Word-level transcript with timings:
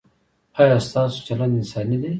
ایا 0.59 0.77
ستاسو 0.87 1.17
چلند 1.27 1.53
انساني 1.59 1.97
دی؟ 2.01 2.09